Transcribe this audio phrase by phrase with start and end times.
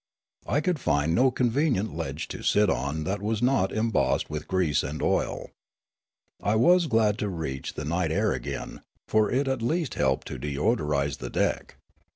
[0.47, 4.47] I could find no convenient ledge to sit on that was not em bossed with
[4.47, 5.51] grease and oil.
[6.41, 10.39] I was glad to reach the night air again, for it at least helped to
[10.39, 11.77] deodorise the deck.